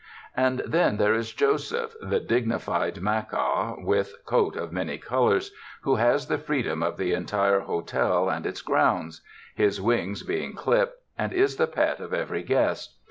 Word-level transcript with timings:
And 0.35 0.63
then 0.65 0.97
there 0.97 1.13
is 1.13 1.31
Joseph, 1.31 1.93
the 2.01 2.19
dignified 2.19 2.99
macaw 3.03 3.75
with 3.85 4.15
coat 4.25 4.55
of 4.55 4.71
many 4.71 4.97
col 4.97 5.25
ors, 5.33 5.51
who 5.81 5.93
has 5.97 6.25
the 6.25 6.39
freedom 6.39 6.81
of 6.81 6.97
the 6.97 7.13
entire 7.13 7.59
hotel 7.59 8.27
and 8.27 8.43
its 8.47 8.63
grounds, 8.63 9.21
his 9.53 9.79
wings 9.79 10.23
being 10.23 10.53
clipped, 10.55 10.97
and 11.19 11.31
is 11.31 11.57
the 11.57 11.67
pet 11.67 11.99
of 11.99 12.15
every 12.15 12.41
guest. 12.41 12.97